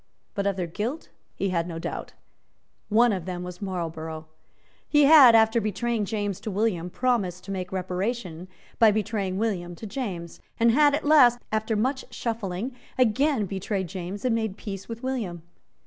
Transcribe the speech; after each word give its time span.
But 0.33 0.47
of 0.47 0.55
their 0.55 0.65
guilt 0.65 1.09
he 1.35 1.49
had 1.49 1.67
no 1.67 1.77
doubt. 1.77 2.13
One 2.89 3.13
of 3.13 3.25
them 3.25 3.43
was 3.43 3.61
Marlborough. 3.61 4.25
He 4.89 5.03
had, 5.05 5.35
after 5.35 5.61
betraying 5.61 6.05
James 6.05 6.39
to 6.39 6.49
William, 6.49 6.89
promised 6.89 7.43
to 7.43 7.51
make 7.51 7.71
reparation 7.71 8.47
by 8.79 8.89
betraying 8.89 9.37
William 9.37 9.75
to 9.75 9.85
James, 9.85 10.39
and 10.59 10.71
had, 10.71 10.95
at 10.95 11.05
last, 11.05 11.37
after 11.51 11.75
much 11.75 12.03
shuffling, 12.09 12.75
again 12.97 13.45
betrayed 13.45 13.85
James 13.85 14.25
and 14.25 14.33
made 14.33 14.57
peace 14.57 14.89
with 14.89 15.03
William. 15.03 15.43